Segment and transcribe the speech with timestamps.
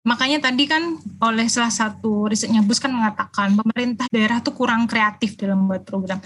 [0.00, 5.36] Makanya tadi kan oleh salah satu risetnya Bus kan mengatakan pemerintah daerah tuh kurang kreatif
[5.36, 6.18] dalam membuat program.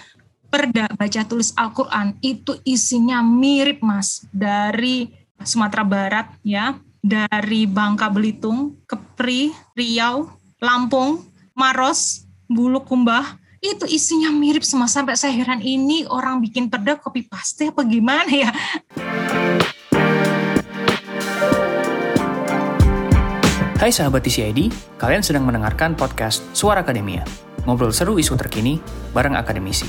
[0.46, 5.10] Perda baca tulis Al-Quran itu isinya mirip mas dari
[5.42, 10.30] Sumatera Barat ya, dari Bangka Belitung, Kepri, Riau,
[10.62, 11.26] Lampung,
[11.58, 17.72] Maros, Bulukumba, itu isinya mirip semua sampai saya heran ini orang bikin perda copy paste
[17.72, 18.52] apa gimana ya
[23.84, 27.20] Hai sahabat TCID, kalian sedang mendengarkan podcast Suara Akademia.
[27.68, 28.80] Ngobrol seru isu terkini
[29.12, 29.84] bareng akademisi.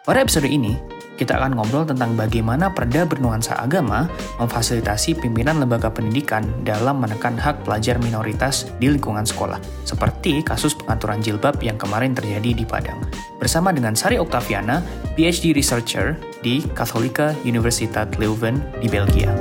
[0.00, 0.80] Pada episode ini,
[1.18, 4.06] kita akan ngobrol tentang bagaimana perda bernuansa agama
[4.38, 11.18] memfasilitasi pimpinan lembaga pendidikan dalam menekan hak pelajar minoritas di lingkungan sekolah, seperti kasus pengaturan
[11.18, 13.02] jilbab yang kemarin terjadi di Padang.
[13.42, 14.78] Bersama dengan Sari Octaviana,
[15.18, 19.34] PhD Researcher di Katholika Universiteit Leuven di Belgia.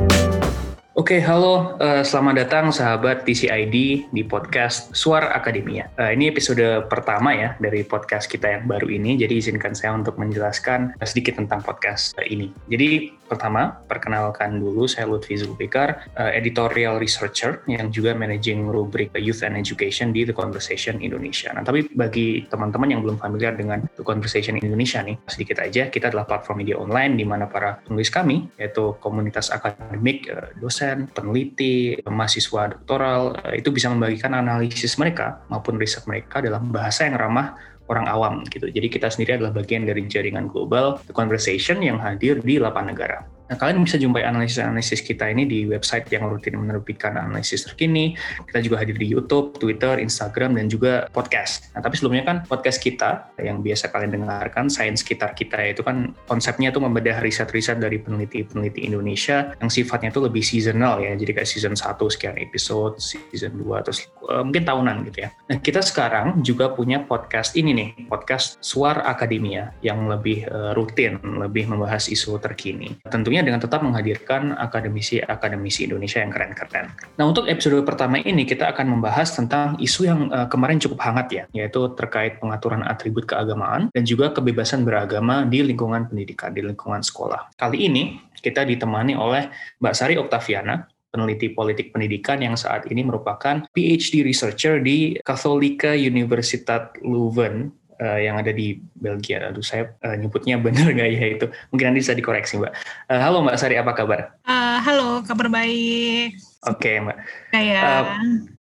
[0.97, 5.93] Oke, halo, uh, selamat datang sahabat TCID di podcast Suara Akademia.
[5.93, 10.17] Uh, ini episode pertama ya dari podcast kita yang baru ini, jadi izinkan saya untuk
[10.17, 12.49] menjelaskan sedikit tentang podcast uh, ini.
[12.65, 19.45] Jadi pertama, perkenalkan dulu saya Lutfi Zulfikar, uh, editorial researcher yang juga managing rubrik Youth
[19.45, 21.53] and Education di The Conversation Indonesia.
[21.53, 26.09] Nah, tapi bagi teman-teman yang belum familiar dengan The Conversation Indonesia nih, sedikit aja, kita
[26.09, 31.11] adalah platform media online di mana para penulis kami, yaitu komunitas akademik, uh, dosen, dosen,
[31.11, 37.19] peneliti, mahasiswa doktoral eh, itu bisa membagikan analisis mereka maupun riset mereka dalam bahasa yang
[37.19, 37.59] ramah
[37.91, 38.71] orang awam gitu.
[38.71, 43.36] Jadi kita sendiri adalah bagian dari jaringan global The Conversation yang hadir di 8 negara.
[43.47, 48.19] Nah, kalian bisa jumpai analisis-analisis kita ini di website yang rutin menerbitkan analisis terkini.
[48.43, 51.71] Kita juga hadir di YouTube, Twitter, Instagram, dan juga podcast.
[51.71, 56.11] Nah, tapi sebelumnya kan podcast kita yang biasa kalian dengarkan, Sains Sekitar Kita itu kan
[56.27, 61.15] konsepnya itu membedah riset-riset dari peneliti-peneliti Indonesia yang sifatnya itu lebih seasonal ya.
[61.15, 65.29] Jadi kayak season 1 sekian episode, season 2, terus uh, mungkin tahunan gitu ya.
[65.47, 71.17] Nah, kita sekarang juga punya podcast ini nih, podcast Suar Akademia yang lebih uh, rutin,
[71.23, 72.99] lebih membahas isu terkini.
[73.07, 76.89] Tentunya tentunya dengan tetap menghadirkan akademisi-akademisi Indonesia yang keren-keren.
[77.21, 81.27] Nah, untuk episode pertama ini kita akan membahas tentang isu yang uh, kemarin cukup hangat
[81.29, 87.05] ya, yaitu terkait pengaturan atribut keagamaan dan juga kebebasan beragama di lingkungan pendidikan, di lingkungan
[87.05, 87.53] sekolah.
[87.53, 93.69] Kali ini kita ditemani oleh Mbak Sari Octaviana, peneliti politik pendidikan yang saat ini merupakan
[93.69, 97.69] PhD researcher di Katholika Universiteit Leuven
[98.01, 99.49] uh, yang ada di Belgia.
[99.49, 101.45] Aduh, saya uh, nyebutnya benar nggak ya itu?
[101.73, 102.73] Mungkin nanti bisa dikoreksi, Mbak.
[103.09, 104.37] Uh, halo, Mbak Sari, apa kabar?
[104.45, 106.37] Uh, halo, kabar baik.
[106.65, 107.17] Oke, okay, Mbak.
[107.53, 108.05] Kayak uh,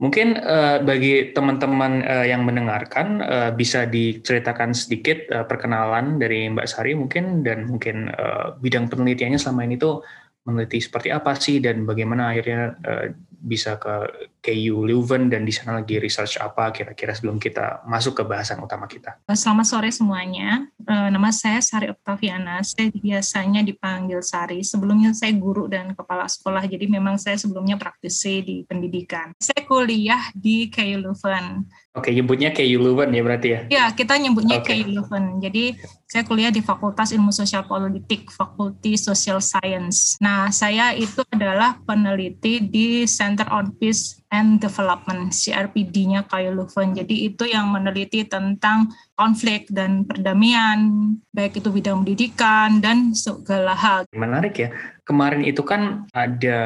[0.02, 6.66] mungkin uh, bagi teman-teman uh, yang mendengarkan uh, bisa diceritakan sedikit uh, perkenalan dari Mbak
[6.66, 10.02] Sari mungkin dan mungkin uh, bidang penelitiannya selama ini tuh
[10.44, 13.06] meneliti seperti apa sih dan bagaimana akhirnya uh,
[13.44, 13.92] bisa ke
[14.40, 18.88] KU Leuven dan di sana lagi research apa kira-kira sebelum kita masuk ke bahasan utama
[18.88, 19.20] kita.
[19.36, 20.64] Selamat sore semuanya.
[20.80, 22.64] Uh, nama saya Sari Octaviana.
[22.64, 24.64] Saya biasanya dipanggil Sari.
[24.64, 29.36] Sebelumnya saya guru dan kepala sekolah, jadi memang saya sebelumnya praktisi di pendidikan.
[29.36, 31.68] Saya kuliah di KU Leuven.
[31.94, 33.60] Oke, nyebutnya KU Leuven ya berarti ya?
[33.70, 34.82] Ya, kita nyebutnya okay.
[34.82, 35.38] KU Leuven.
[35.38, 35.78] Jadi
[36.10, 40.18] saya kuliah di Fakultas Ilmu Sosial Politik, Fakulti Social Science.
[40.18, 46.98] Nah, saya itu adalah peneliti di Center on Peace and Development, CRPD-nya KU Leuven.
[46.98, 54.02] Jadi itu yang meneliti tentang konflik dan perdamaian, baik itu bidang pendidikan dan segala hal.
[54.10, 54.74] Menarik ya.
[55.06, 56.58] Kemarin itu kan ada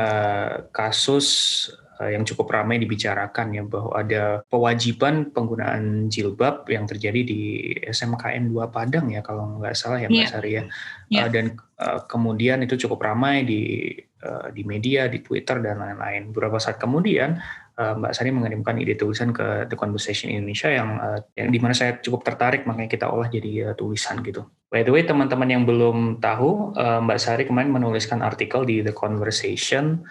[0.73, 1.69] kasus
[2.07, 7.41] yang cukup ramai dibicarakan ya bahwa ada kewajiban penggunaan jilbab yang terjadi di
[7.83, 10.31] SMKN 2 Padang ya kalau nggak salah ya Mbak yeah.
[10.31, 10.63] Sari ya.
[11.11, 11.27] Yeah.
[11.27, 11.45] Uh, dan
[11.83, 13.91] uh, kemudian itu cukup ramai di
[14.23, 16.31] uh, di media, di Twitter dan lain-lain.
[16.31, 17.43] Beberapa saat kemudian
[17.79, 20.99] Mbak Sari mengirimkan ide tulisan ke The Conversation Indonesia yang
[21.39, 24.43] yang di mana saya cukup tertarik makanya kita olah jadi uh, tulisan gitu.
[24.67, 28.91] By the way, teman-teman yang belum tahu, uh, Mbak Sari kemarin menuliskan artikel di The
[28.91, 30.03] Conversation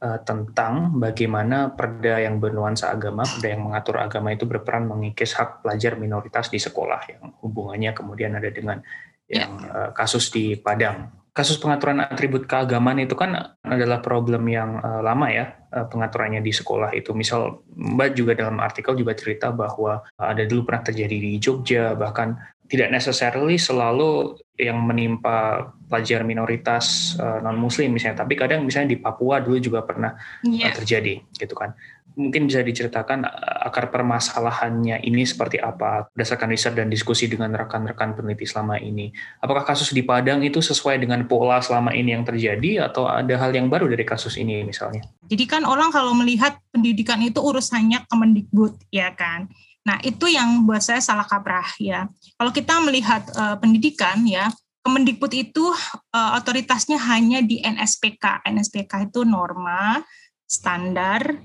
[0.00, 5.62] uh, tentang bagaimana perda yang bernuansa agama, perda yang mengatur agama itu berperan mengikis hak
[5.62, 8.80] pelajar minoritas di sekolah yang hubungannya kemudian ada dengan
[9.28, 9.46] ya.
[9.46, 11.20] yang uh, kasus di Padang.
[11.30, 16.50] Kasus pengaturan atribut keagamaan itu kan adalah problem yang uh, lama ya uh, pengaturannya di
[16.50, 17.14] sekolah itu.
[17.14, 22.34] Misal Mbak juga dalam artikel juga cerita bahwa ada dulu pernah terjadi di Jogja bahkan
[22.70, 28.94] tidak necessarily selalu yang menimpa pelajar minoritas uh, eh, non muslim misalnya tapi kadang misalnya
[28.94, 30.14] di Papua dulu juga pernah
[30.46, 30.70] yeah.
[30.70, 31.74] uh, terjadi gitu kan
[32.14, 38.12] mungkin bisa diceritakan uh, akar permasalahannya ini seperti apa berdasarkan riset dan diskusi dengan rekan-rekan
[38.12, 39.14] peneliti selama ini.
[39.40, 43.54] Apakah kasus di Padang itu sesuai dengan pola selama ini yang terjadi atau ada hal
[43.54, 45.06] yang baru dari kasus ini misalnya?
[45.30, 49.48] Jadi kan orang kalau melihat pendidikan itu urusannya Kemendikbud ya kan.
[49.90, 52.06] Nah, itu yang buat saya salah kaprah ya.
[52.38, 54.46] Kalau kita melihat uh, pendidikan ya,
[54.86, 55.66] Kemendikbud itu
[56.14, 58.46] uh, otoritasnya hanya di NSPK.
[58.46, 59.98] NSPK itu norma,
[60.46, 61.36] standar,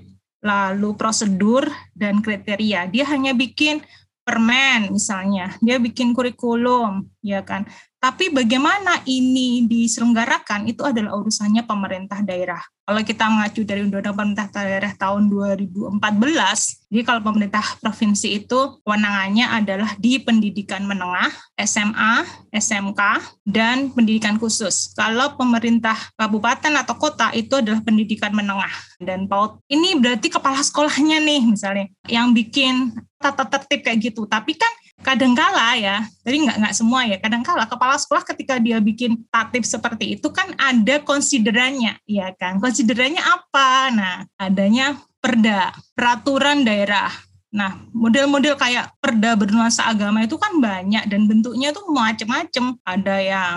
[0.46, 2.86] lalu prosedur dan kriteria.
[2.86, 3.82] Dia hanya bikin
[4.24, 7.66] permen misalnya, dia bikin kurikulum, ya kan.
[7.98, 12.62] Tapi bagaimana ini diselenggarakan itu adalah urusannya pemerintah daerah.
[12.86, 19.50] Kalau kita mengacu dari Undang-Undang Pemerintah Daerah tahun 2014, jadi kalau pemerintah provinsi itu kewenangannya
[19.50, 22.22] adalah di pendidikan menengah, SMA,
[22.54, 23.02] SMK,
[23.42, 24.94] dan pendidikan khusus.
[24.94, 28.70] Kalau pemerintah kabupaten atau kota itu adalah pendidikan menengah
[29.02, 29.66] dan PAUD.
[29.66, 34.30] Ini berarti kepala sekolahnya nih misalnya yang bikin tata tertib kayak gitu.
[34.30, 34.70] Tapi kan
[35.04, 40.16] kadangkala ya, jadi nggak nggak semua ya, kadangkala kepala sekolah ketika dia bikin tatip seperti
[40.16, 42.56] itu kan ada konsiderannya, ya kan?
[42.60, 43.92] Konsiderannya apa?
[43.92, 47.12] Nah, adanya perda, peraturan daerah.
[47.56, 52.76] Nah, model-model kayak perda bernuansa agama itu kan banyak dan bentuknya tuh macam-macam.
[52.84, 53.56] Ada yang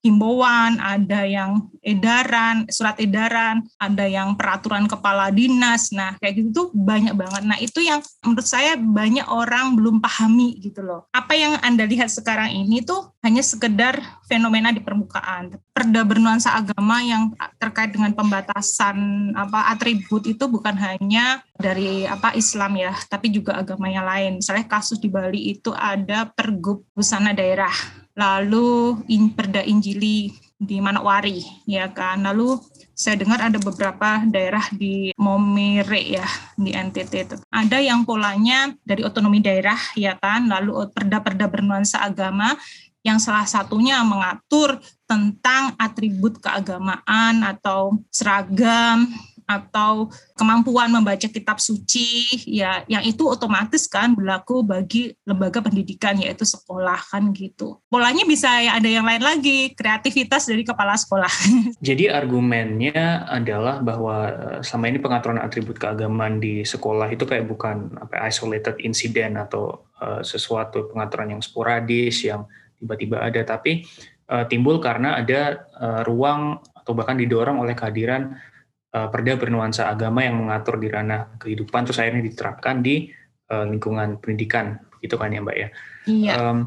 [0.00, 5.92] himbauan, ada yang edaran, surat edaran, ada yang peraturan kepala dinas.
[5.92, 7.42] Nah, kayak gitu tuh banyak banget.
[7.44, 11.08] Nah, itu yang menurut saya banyak orang belum pahami gitu loh.
[11.12, 15.60] Apa yang Anda lihat sekarang ini tuh hanya sekedar fenomena di permukaan.
[15.76, 18.96] Perda bernuansa agama yang terkait dengan pembatasan
[19.36, 24.40] apa atribut itu bukan hanya dari apa Islam ya, tapi juga agama yang lain.
[24.40, 30.30] Misalnya kasus di Bali itu ada pergub busana daerah lalu in, Perda Injili
[30.60, 32.20] di Manokwari ya kan.
[32.20, 32.60] Lalu
[32.92, 37.36] saya dengar ada beberapa daerah di Momere ya di NTT itu.
[37.48, 40.52] Ada yang polanya dari otonomi daerah ya kan.
[40.52, 42.52] Lalu perda-perda bernuansa agama
[43.00, 44.76] yang salah satunya mengatur
[45.08, 49.08] tentang atribut keagamaan atau seragam
[49.50, 50.06] atau
[50.38, 57.02] kemampuan membaca kitab suci ya yang itu otomatis kan berlaku bagi lembaga pendidikan yaitu sekolah
[57.10, 57.82] kan gitu.
[57.90, 61.32] Polanya bisa ada yang lain lagi, kreativitas dari kepala sekolah.
[61.88, 67.98] Jadi argumennya adalah bahwa eh, selama ini pengaturan atribut keagamaan di sekolah itu kayak bukan
[67.98, 72.46] apa isolated incident atau uh, sesuatu pengaturan yang sporadis yang
[72.80, 73.84] tiba-tiba ada tapi
[74.30, 78.38] uh, timbul karena ada uh, ruang atau bahkan didorong oleh kehadiran
[78.94, 83.10] uh, perda bernuansa agama yang mengatur di ranah kehidupan terus akhirnya diterapkan di
[83.50, 85.68] uh, lingkungan pendidikan gitu kan ya mbak ya.
[86.06, 86.32] Iya.
[86.36, 86.58] Um,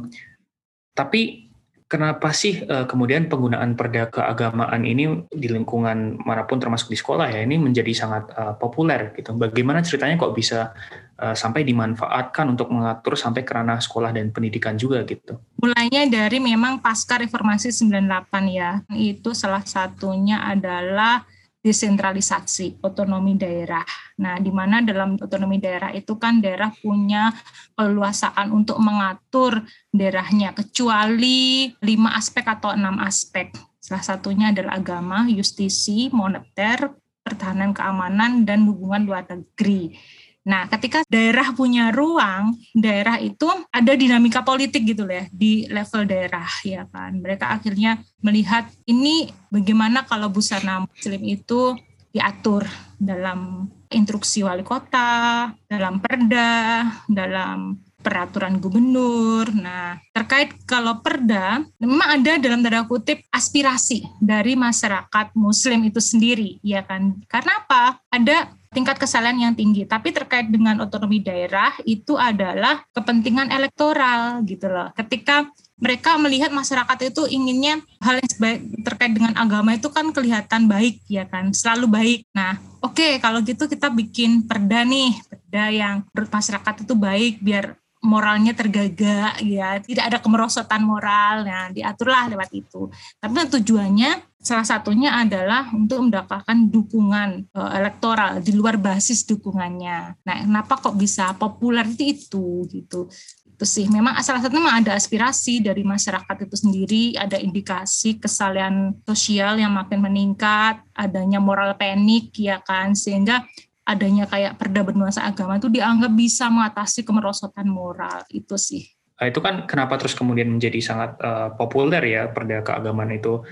[0.93, 1.53] tapi
[1.93, 7.29] kenapa sih uh, kemudian penggunaan perda keagamaan ini di lingkungan mana pun termasuk di sekolah
[7.29, 9.37] ya ini menjadi sangat uh, populer gitu.
[9.37, 10.73] Bagaimana ceritanya kok bisa
[11.21, 15.37] uh, sampai dimanfaatkan untuk mengatur sampai ke ranah sekolah dan pendidikan juga gitu?
[15.61, 18.01] Mulainya dari memang pasca reformasi 98
[18.49, 18.81] ya.
[18.97, 21.29] Itu salah satunya adalah
[21.63, 23.87] desentralisasi otonomi daerah.
[24.19, 27.31] Nah, di mana dalam otonomi daerah itu kan daerah punya
[27.79, 33.49] keluasaan untuk mengatur daerahnya kecuali lima aspek atau enam aspek.
[33.79, 36.91] Salah satunya adalah agama, justisi, moneter,
[37.23, 39.95] pertahanan keamanan, dan hubungan luar negeri.
[40.43, 46.47] Nah, ketika daerah punya ruang, daerah itu ada dinamika politik gitu ya di level daerah
[46.67, 47.15] ya kan.
[47.15, 51.79] Mereka akhirnya melihat ini bagaimana kalau busana muslim itu
[52.11, 52.67] diatur
[52.99, 59.47] dalam instruksi wali kota, dalam perda, dalam peraturan gubernur.
[59.55, 66.59] Nah, terkait kalau perda, memang ada dalam tanda kutip aspirasi dari masyarakat muslim itu sendiri,
[66.59, 67.15] ya kan?
[67.31, 68.03] Karena apa?
[68.11, 69.85] Ada tingkat kesalahan yang tinggi.
[69.85, 74.89] Tapi terkait dengan otonomi daerah itu adalah kepentingan elektoral gitu loh.
[74.97, 80.65] Ketika mereka melihat masyarakat itu inginnya hal yang sebaik, terkait dengan agama itu kan kelihatan
[80.65, 82.19] baik ya kan, selalu baik.
[82.31, 87.33] Nah, oke okay, kalau gitu kita bikin perda nih, perda yang menurut masyarakat itu baik
[87.43, 89.79] biar moralnya tergaga ya.
[89.79, 91.47] Tidak ada kemerosotan moral.
[91.47, 92.91] Nah diaturlah lewat itu.
[93.17, 100.19] Tapi tujuannya salah satunya adalah untuk mendapatkan dukungan uh, elektoral di luar basis dukungannya.
[100.27, 103.07] Nah kenapa kok bisa populer itu gitu.
[103.47, 103.87] Itu sih.
[103.87, 107.03] Memang salah satunya memang ada aspirasi dari masyarakat itu sendiri.
[107.15, 112.91] Ada indikasi kesalahan sosial yang makin meningkat adanya moral panik ya kan.
[112.91, 113.47] Sehingga
[113.83, 118.87] adanya kayak perda bernuansa agama itu dianggap bisa mengatasi kemerosotan moral itu sih.
[119.19, 123.43] Nah, itu kan kenapa terus kemudian menjadi sangat uh, populer ya perda keagamaan itu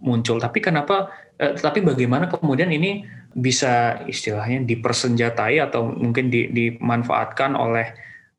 [0.00, 0.38] muncul.
[0.38, 1.10] Tapi kenapa?
[1.36, 7.94] Uh, tapi bagaimana kemudian ini bisa istilahnya dipersenjatai atau mungkin di, dimanfaatkan oleh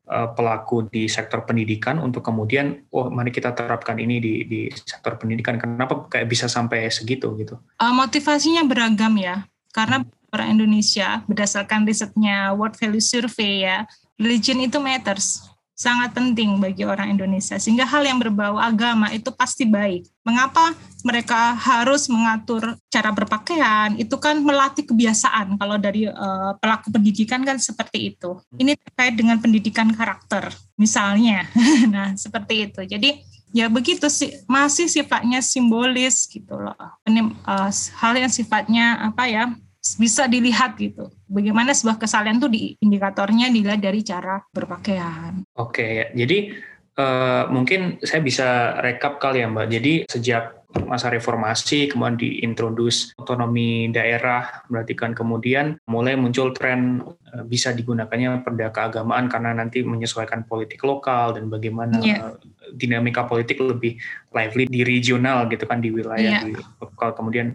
[0.08, 5.16] uh, pelaku di sektor pendidikan untuk kemudian oh mari kita terapkan ini di di sektor
[5.16, 11.84] pendidikan kenapa kayak bisa sampai segitu gitu uh, motivasinya beragam ya karena orang Indonesia berdasarkan
[11.84, 13.84] risetnya World Value Survey ya
[14.16, 19.66] religion itu matters sangat penting bagi orang Indonesia sehingga hal yang berbau agama itu pasti
[19.66, 20.06] baik.
[20.22, 20.70] Mengapa
[21.02, 23.98] mereka harus mengatur cara berpakaian?
[23.98, 28.38] Itu kan melatih kebiasaan kalau dari uh, pelaku pendidikan kan seperti itu.
[28.54, 31.50] Ini terkait dengan pendidikan karakter misalnya.
[31.94, 32.80] nah, seperti itu.
[32.86, 33.18] Jadi
[33.50, 36.78] ya begitu sih masih sifatnya simbolis gitu loh.
[37.02, 39.50] Ini uh, hal yang sifatnya apa ya?
[39.98, 41.10] Bisa dilihat gitu.
[41.26, 45.42] Bagaimana sebuah kesalahan tuh di indikatornya dilihat dari cara berpakaian.
[45.58, 46.54] Oke, jadi
[46.96, 49.66] uh, mungkin saya bisa rekap kali ya Mbak.
[49.68, 57.44] Jadi sejak masa reformasi kemudian diintrodus otonomi daerah berarti kan kemudian mulai muncul tren uh,
[57.44, 62.32] bisa digunakannya perda keagamaan karena nanti menyesuaikan politik lokal dan bagaimana yeah.
[62.72, 64.00] dinamika politik lebih
[64.32, 66.42] lively di regional gitu kan di wilayah yeah.
[66.44, 67.52] di lokal kemudian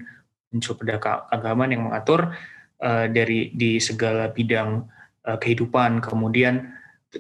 [0.52, 2.32] perda agama yang mengatur
[2.82, 4.86] uh, dari di segala bidang
[5.28, 6.00] uh, kehidupan.
[6.00, 6.74] Kemudian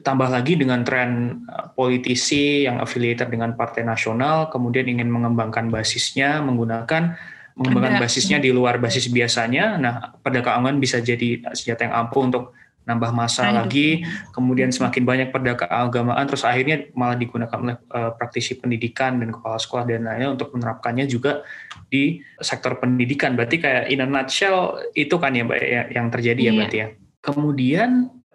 [0.03, 6.39] tambah lagi dengan tren uh, politisi yang affiliated dengan partai nasional, kemudian ingin mengembangkan basisnya
[6.43, 7.17] menggunakan
[7.57, 9.81] mengembangkan basisnya di luar basis biasanya.
[9.81, 12.43] Nah, perdagangan bisa jadi senjata yang ampuh untuk
[12.87, 18.55] nambah masa lagi, kemudian semakin banyak perda keagamaan, terus akhirnya malah digunakan oleh uh, praktisi
[18.55, 21.43] pendidikan dan kepala sekolah dan lainnya untuk menerapkannya juga
[21.91, 23.35] di sektor pendidikan.
[23.35, 26.49] Berarti kayak in a nutshell itu kan ya Mbak ya, yang terjadi ya, iya.
[26.49, 26.87] ya berarti ya.
[27.19, 27.89] Kemudian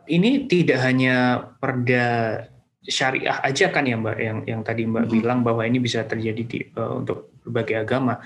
[0.05, 1.17] ini tidak hanya
[1.57, 2.07] perda
[2.85, 5.13] syariah aja kan ya Mbak yang yang tadi Mbak hmm.
[5.17, 8.21] bilang bahwa ini bisa terjadi di, uh, untuk berbagai agama.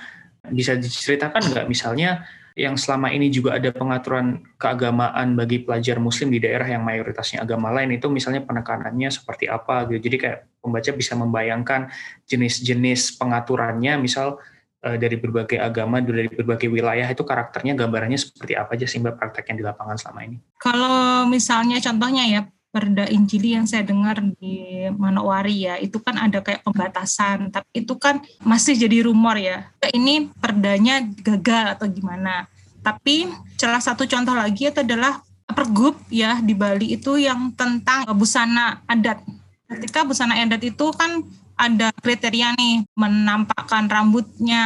[0.46, 6.40] Bisa diceritakan nggak misalnya yang selama ini juga ada pengaturan keagamaan bagi pelajar muslim di
[6.40, 10.08] daerah yang mayoritasnya agama lain itu misalnya penekanannya seperti apa gitu.
[10.08, 11.92] Jadi kayak pembaca bisa membayangkan
[12.24, 14.40] jenis-jenis pengaturannya misal
[14.80, 19.20] eh, dari berbagai agama dari berbagai wilayah itu karakternya gambarannya seperti apa aja sih Mbak
[19.20, 20.40] praktek yang di lapangan selama ini?
[20.56, 22.40] Kalau misalnya contohnya ya
[22.76, 27.96] Perda Injili yang saya dengar di Manowari ya, itu kan ada kayak pembatasan, tapi itu
[27.96, 29.72] kan masih jadi rumor ya.
[29.80, 32.44] Ini perdanya gagal atau gimana.
[32.84, 38.84] Tapi salah satu contoh lagi itu adalah pergub ya di Bali itu yang tentang busana
[38.84, 39.24] adat.
[39.72, 41.24] Ketika busana adat itu kan
[41.56, 44.64] ada kriteria nih menampakkan rambutnya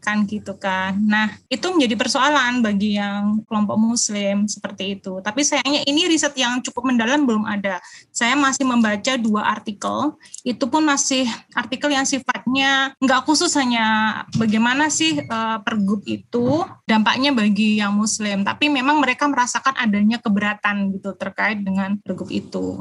[0.00, 0.96] kan gitu kan.
[0.96, 5.20] Nah, itu menjadi persoalan bagi yang kelompok muslim seperti itu.
[5.20, 7.78] Tapi sayangnya ini riset yang cukup mendalam belum ada.
[8.10, 14.88] Saya masih membaca dua artikel, itu pun masih artikel yang sifatnya nggak khusus hanya bagaimana
[14.88, 21.12] sih uh, pergub itu dampaknya bagi yang muslim, tapi memang mereka merasakan adanya keberatan gitu
[21.12, 22.80] terkait dengan pergub itu.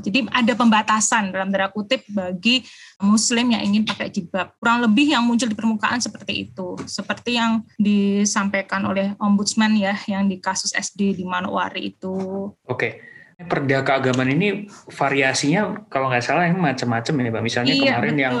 [0.00, 2.64] Jadi ada pembatasan dalam tanda kutip bagi
[3.04, 4.56] Muslim yang ingin pakai jilbab.
[4.56, 10.26] Kurang lebih yang muncul di permukaan seperti itu, seperti yang disampaikan oleh Ombudsman ya, yang
[10.26, 12.48] di kasus SD di Manowari itu.
[12.64, 13.14] Oke.
[13.34, 17.42] Perda keagamaan ini variasinya kalau nggak salah yang macam-macam ya, Mbak.
[17.42, 18.24] Misalnya iya, kemarin betul.
[18.24, 18.34] yang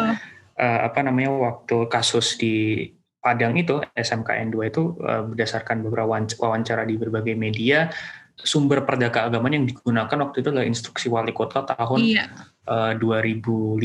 [0.54, 2.88] uh, apa namanya waktu kasus di
[3.24, 7.88] Padang itu SMKN 2 itu uh, berdasarkan beberapa wawancara di berbagai media
[8.38, 12.24] sumber perda keagamaan yang digunakan waktu itu adalah instruksi wali kota tahun iya.
[12.66, 13.78] uh, eh, 2005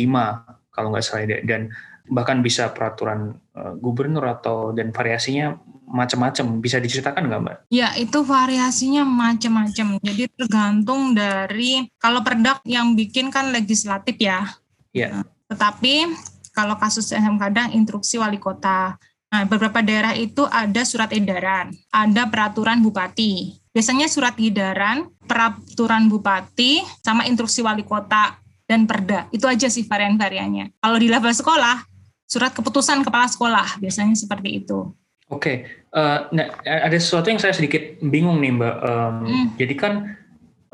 [0.74, 1.70] kalau nggak salah dan
[2.10, 5.54] bahkan bisa peraturan uh, gubernur atau dan variasinya
[5.90, 7.58] macam-macam bisa diceritakan nggak mbak?
[7.74, 14.46] Ya itu variasinya macam-macam jadi tergantung dari kalau perda yang bikin kan legislatif ya.
[14.90, 15.22] Iya.
[15.46, 16.10] tetapi
[16.50, 18.98] kalau kasus SMK kadang instruksi wali kota.
[19.30, 23.62] Nah, beberapa daerah itu ada surat edaran, ada peraturan bupati.
[23.80, 28.36] Biasanya surat edaran, peraturan bupati, sama instruksi wali kota
[28.68, 29.32] dan perda.
[29.32, 30.84] Itu aja sih varian-variannya.
[30.84, 31.88] Kalau di level sekolah,
[32.28, 34.92] surat keputusan kepala sekolah biasanya seperti itu.
[35.32, 35.56] Oke, okay.
[35.96, 38.76] uh, eh, nah, ada sesuatu yang saya sedikit bingung nih Mbak.
[38.84, 39.48] Um, hmm.
[39.56, 39.94] Jadi kan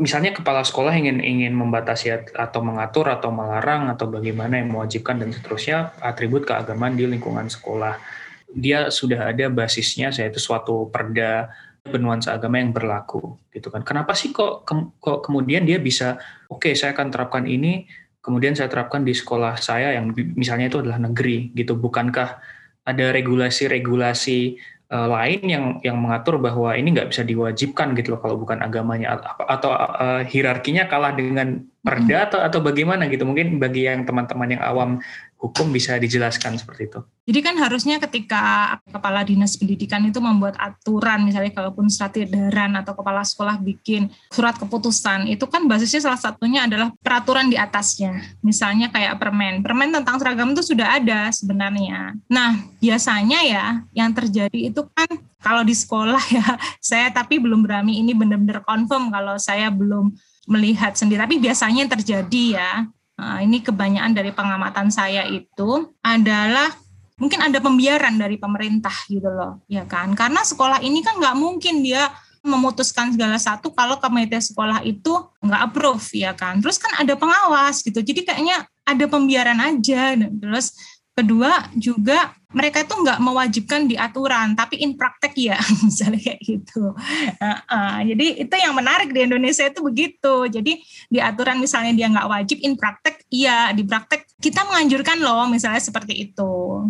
[0.02, 5.30] misalnya kepala sekolah ingin ingin membatasi atau mengatur atau melarang atau bagaimana yang mewajibkan dan
[5.30, 8.02] seterusnya atribut keagamaan di lingkungan sekolah.
[8.50, 11.54] Dia sudah ada basisnya, yaitu suatu perda
[11.86, 13.86] bernuansa agama yang berlaku gitu kan.
[13.86, 16.18] Kenapa sih kok ke, kok kemudian dia bisa
[16.50, 17.86] oke okay, saya akan terapkan ini
[18.26, 21.78] kemudian saya terapkan di sekolah saya yang misalnya itu adalah negeri gitu.
[21.78, 22.42] Bukankah
[22.86, 24.58] ada regulasi-regulasi
[24.90, 29.22] uh, lain yang yang mengatur bahwa ini nggak bisa diwajibkan gitu loh kalau bukan agamanya
[29.46, 34.64] atau uh, hierarkinya kalah dengan perda atau atau bagaimana gitu mungkin bagi yang teman-teman yang
[34.66, 34.98] awam
[35.46, 37.00] hukum bisa dijelaskan seperti itu.
[37.26, 42.98] Jadi kan harusnya ketika kepala dinas pendidikan itu membuat aturan misalnya kalaupun surat edaran atau
[42.98, 48.26] kepala sekolah bikin surat keputusan itu kan basisnya salah satunya adalah peraturan di atasnya.
[48.42, 49.62] Misalnya kayak permen.
[49.62, 52.18] Permen tentang seragam itu sudah ada sebenarnya.
[52.26, 55.10] Nah, biasanya ya yang terjadi itu kan
[55.46, 60.10] kalau di sekolah ya saya tapi belum berani ini benar-benar confirm kalau saya belum
[60.46, 61.22] melihat sendiri.
[61.22, 62.72] Tapi biasanya yang terjadi ya,
[63.18, 66.74] nah, ini kebanyakan dari pengamatan saya itu adalah
[67.16, 70.14] mungkin ada pembiaran dari pemerintah gitu loh, ya kan?
[70.14, 72.12] Karena sekolah ini kan nggak mungkin dia
[72.46, 75.12] memutuskan segala satu kalau komite sekolah itu
[75.42, 76.62] nggak approve ya kan.
[76.62, 78.06] Terus kan ada pengawas gitu.
[78.06, 80.14] Jadi kayaknya ada pembiaran aja.
[80.14, 80.78] Terus
[81.16, 85.56] Kedua juga mereka itu nggak mewajibkan di aturan, tapi in praktek ya,
[85.88, 86.92] misalnya kayak gitu.
[87.40, 90.48] Uh, uh, jadi itu yang menarik di Indonesia itu begitu.
[90.52, 95.48] Jadi di aturan misalnya dia nggak wajib, in praktek iya, di praktek kita menganjurkan loh,
[95.48, 96.84] misalnya seperti itu.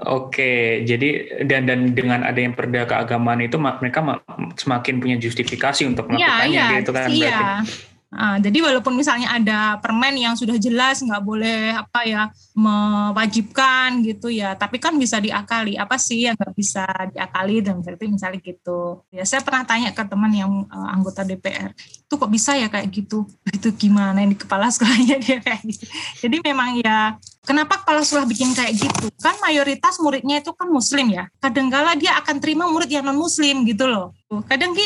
[0.00, 4.22] Oke, jadi dan dan dengan ada yang perda keagamaan itu mereka
[4.56, 7.18] semakin punya justifikasi untuk iya, melakukannya ya, ya, gitu kan iya.
[7.20, 7.89] berarti.
[8.10, 12.22] Nah, jadi walaupun misalnya ada permen yang sudah jelas nggak boleh apa ya
[12.58, 15.78] mewajibkan gitu ya, tapi kan bisa diakali.
[15.78, 19.06] Apa sih yang nggak bisa diakali dan berarti misalnya gitu.
[19.14, 22.90] Ya saya pernah tanya ke teman yang uh, anggota DPR, itu kok bisa ya kayak
[22.90, 23.30] gitu?
[23.46, 25.86] Itu gimana ini kepala sekolahnya dia kayak gitu.
[26.26, 29.08] Jadi memang ya Kenapa kepala sekolah bikin kayak gitu?
[29.16, 31.24] Kan mayoritas muridnya itu kan muslim ya.
[31.40, 34.12] Kadangkala dia akan terima murid yang non muslim gitu loh.
[34.44, 34.76] Kadang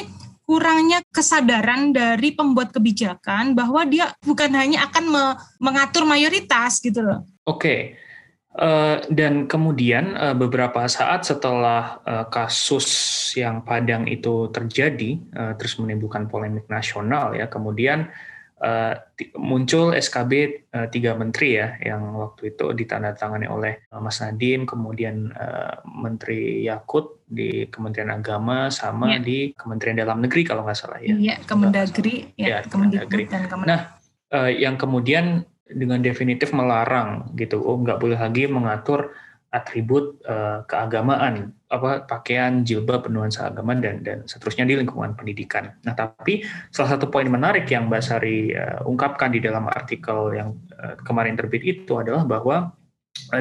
[0.44, 5.24] kurangnya kesadaran dari pembuat kebijakan bahwa dia bukan hanya akan me
[5.56, 7.24] mengatur mayoritas gitu loh.
[7.48, 7.58] Oke.
[7.58, 7.80] Okay.
[8.54, 12.86] Uh, eh, dan kemudian uh, beberapa saat setelah uh, kasus
[13.34, 18.14] yang Padang itu terjadi, uh, terus menimbulkan polemik nasional ya, kemudian
[18.64, 18.94] uh,
[19.36, 20.32] muncul SKB
[20.72, 27.20] uh, tiga menteri ya, yang waktu itu ditandatangani oleh Mas Nadiem, kemudian uh, Menteri Yakut
[27.28, 29.20] di Kementerian Agama sama ya.
[29.20, 31.12] di Kementerian Dalam Negeri kalau nggak salah ya.
[31.12, 33.28] Iya, Kemendagri, ya, ya Kemendagri.
[33.28, 33.68] Dan Kemen...
[33.68, 34.00] Nah,
[34.32, 39.12] uh, yang kemudian dengan definitif melarang gitu, oh nggak boleh lagi mengatur
[39.54, 45.78] atribut uh, keagamaan apa pakaian jilbab bernuansa agama dan dan seterusnya di lingkungan pendidikan.
[45.86, 46.42] Nah, tapi
[46.74, 51.38] salah satu poin menarik yang Mbak Sari uh, ungkapkan di dalam artikel yang uh, kemarin
[51.38, 52.74] terbit itu adalah bahwa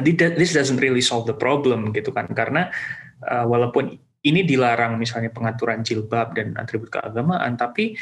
[0.06, 2.70] this doesn't really solve the problem gitu kan karena
[3.26, 7.92] walaupun ini dilarang misalnya pengaturan jilbab dan atribut keagamaan, tapi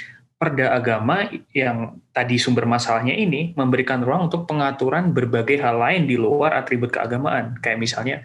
[0.42, 6.18] perda agama yang tadi sumber masalahnya ini memberikan ruang untuk pengaturan berbagai hal lain di
[6.18, 7.62] luar atribut keagamaan.
[7.62, 8.16] Kayak misalnya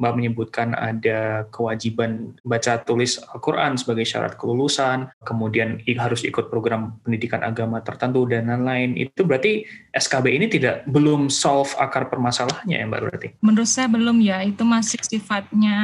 [0.00, 7.44] Mbak menyebutkan ada kewajiban baca tulis Al-Quran sebagai syarat kelulusan, kemudian harus ikut program pendidikan
[7.44, 8.96] agama tertentu dan lain-lain.
[8.96, 13.28] Itu berarti SKB ini tidak belum solve akar permasalahannya ya Mbak berarti?
[13.44, 15.76] Menurut saya belum ya, itu masih sifatnya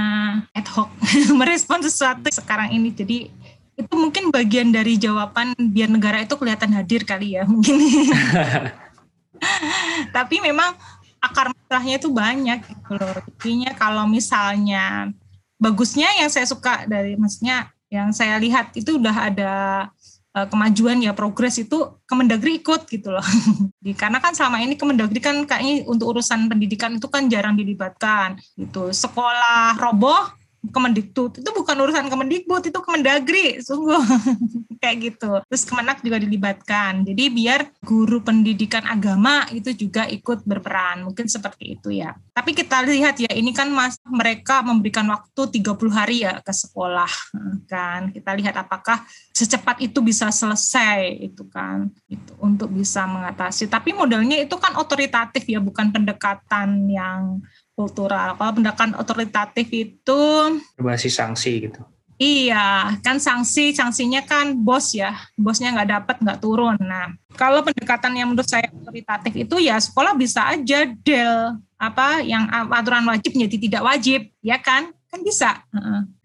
[0.57, 0.89] ad hoc,
[1.39, 2.89] merespon sesuatu sekarang ini.
[2.97, 3.29] Jadi
[3.77, 7.77] itu mungkin bagian dari jawaban biar negara itu kelihatan hadir kali ya mungkin.
[10.17, 10.73] Tapi memang
[11.21, 13.21] akar masalahnya itu banyak gitu loh.
[13.21, 15.13] Intinya kalau misalnya
[15.61, 19.53] bagusnya yang saya suka dari maksudnya yang saya lihat itu udah ada
[20.37, 21.77] uh, kemajuan ya progres itu
[22.09, 23.23] Kemendagri ikut gitu loh.
[24.01, 28.89] Karena kan selama ini Kemendagri kan kayaknya untuk urusan pendidikan itu kan jarang dilibatkan gitu.
[28.89, 31.43] Sekolah roboh Kemendikbud.
[31.43, 34.01] Itu bukan urusan Kemendikbud itu Kemendagri sungguh.
[34.83, 35.31] Kayak gitu.
[35.49, 37.07] Terus Kemenak juga dilibatkan.
[37.07, 41.07] Jadi biar guru pendidikan agama itu juga ikut berperan.
[41.07, 42.15] Mungkin seperti itu ya.
[42.37, 47.11] Tapi kita lihat ya ini kan mas mereka memberikan waktu 30 hari ya ke sekolah
[47.67, 48.13] kan.
[48.13, 49.03] Kita lihat apakah
[49.33, 51.89] secepat itu bisa selesai itu kan.
[52.07, 53.67] Itu untuk bisa mengatasi.
[53.67, 57.41] Tapi modelnya itu kan otoritatif ya bukan pendekatan yang
[57.77, 58.35] kultural.
[58.41, 60.21] Kalau pendekatan otoritatif itu
[60.81, 61.85] berbasis sanksi gitu.
[62.17, 66.81] Iya, kan sanksi, sanksinya kan bos ya, bosnya nggak dapat nggak turun.
[66.81, 72.49] Nah, kalau pendekatan yang menurut saya otoritatif itu ya sekolah bisa aja del apa yang
[72.73, 74.97] aturan wajib menjadi tidak wajib, ya kan?
[75.13, 75.61] Kan bisa.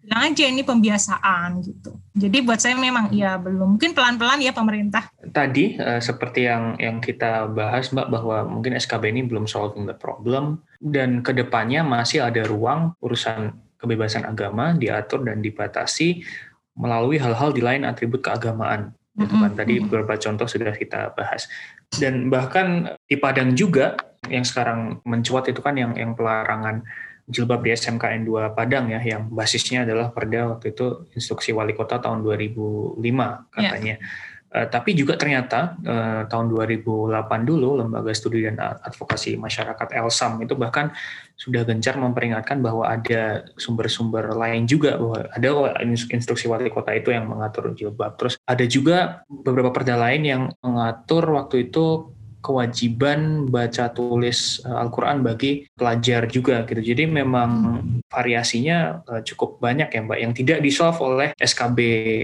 [0.02, 1.94] Bilang aja ini pembiasaan gitu.
[2.18, 5.14] Jadi buat saya memang ya belum mungkin pelan-pelan ya pemerintah.
[5.30, 9.94] Tadi uh, seperti yang yang kita bahas Mbak bahwa mungkin SKB ini belum solving the
[9.94, 16.26] problem dan ke depannya masih ada ruang urusan kebebasan agama diatur dan dibatasi
[16.74, 18.94] melalui hal-hal di lain atribut keagamaan.
[19.14, 21.46] Gitu kan tadi beberapa contoh sudah kita bahas.
[21.94, 26.86] Dan bahkan di Padang juga yang sekarang mencuat itu kan yang yang pelarangan
[27.32, 31.98] jilbab di SMKN 2 Padang ya yang basisnya adalah perda waktu itu instruksi wali kota
[32.04, 33.00] tahun 2005
[33.56, 33.96] katanya.
[33.98, 34.30] Yeah.
[34.52, 37.08] Uh, tapi juga ternyata uh, tahun 2008
[37.48, 40.92] dulu lembaga studi dan advokasi masyarakat Elsam itu bahkan
[41.40, 45.48] sudah gencar memperingatkan bahwa ada sumber-sumber lain juga bahwa ada
[46.12, 48.20] instruksi wali kota itu yang mengatur jilbab.
[48.20, 55.22] Terus ada juga beberapa perda lain yang mengatur waktu itu kewajiban baca tulis uh, Al-Quran
[55.22, 56.82] bagi pelajar juga gitu.
[56.82, 61.80] Jadi memang variasinya uh, cukup banyak ya Mbak yang tidak disolve oleh SKB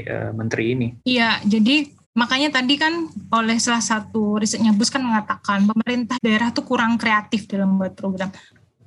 [0.09, 0.87] uh, Menteri ini.
[1.05, 6.65] Iya, jadi makanya tadi kan oleh salah satu risetnya Bus kan mengatakan pemerintah daerah tuh
[6.65, 8.33] kurang kreatif dalam membuat program.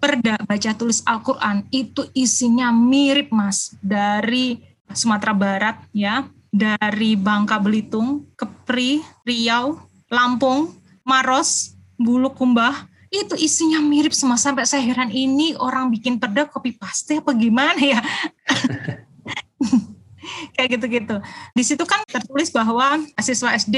[0.00, 4.56] Perda baca tulis Al-Quran itu isinya mirip mas dari
[4.90, 9.78] Sumatera Barat ya, dari Bangka Belitung, Kepri, Riau,
[10.10, 16.46] Lampung, Maros, Bulu Kumbah, itu isinya mirip semua sampai saya heran ini orang bikin perda
[16.46, 17.98] copy paste apa gimana ya
[20.54, 21.16] kayak gitu-gitu.
[21.56, 23.76] Di situ kan tertulis bahwa siswa SD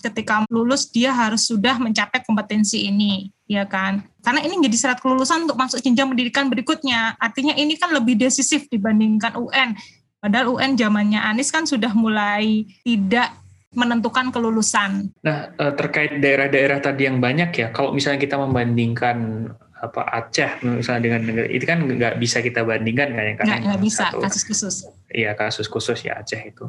[0.00, 4.04] ketika lulus dia harus sudah mencapai kompetensi ini, ya kan?
[4.22, 7.18] Karena ini menjadi syarat kelulusan untuk masuk jenjang pendidikan berikutnya.
[7.18, 9.76] Artinya ini kan lebih decisif dibandingkan UN.
[10.20, 13.32] Padahal UN zamannya Anies kan sudah mulai tidak
[13.70, 15.14] menentukan kelulusan.
[15.22, 21.02] Nah, eh, terkait daerah-daerah tadi yang banyak ya, kalau misalnya kita membandingkan apa Aceh misalnya
[21.08, 24.42] dengan negara itu kan nggak bisa kita bandingkan kan ya karena nggak bisa satu, kasus
[24.44, 24.74] khusus.
[25.08, 26.68] Iya kasus khusus ya Aceh itu.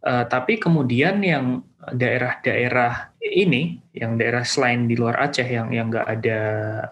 [0.00, 6.08] Uh, tapi kemudian yang daerah-daerah ini, yang daerah selain di luar Aceh yang yang nggak
[6.08, 6.40] ada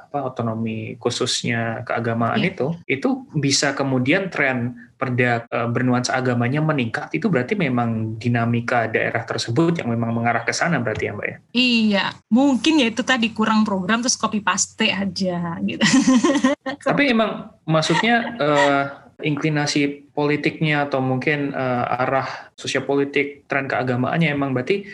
[0.08, 2.52] apa otonomi khususnya keagamaan yeah.
[2.52, 7.12] itu, itu bisa kemudian tren perda uh, bernuansa agamanya meningkat.
[7.14, 11.36] Itu berarti memang dinamika daerah tersebut yang memang mengarah ke sana berarti ya Mbak ya?
[11.54, 15.84] Iya, mungkin ya itu tadi kurang program terus copy paste aja gitu.
[16.64, 24.86] Tapi emang maksudnya uh, inklinasi politiknya atau mungkin uh, arah sosiopolitik tren keagamaannya emang berarti